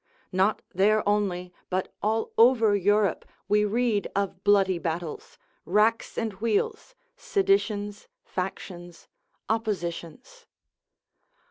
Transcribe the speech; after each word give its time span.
Not 0.31 0.63
there 0.73 1.07
only, 1.07 1.53
but 1.69 1.93
all 2.01 2.31
over 2.35 2.75
Europe, 2.75 3.23
we 3.47 3.65
read 3.65 4.07
of 4.15 4.43
bloody 4.43 4.79
battles, 4.79 5.37
racks 5.63 6.17
and 6.17 6.33
wheels, 6.41 6.95
seditions, 7.15 8.07
factions, 8.25 9.07
oppositions. 9.47 10.47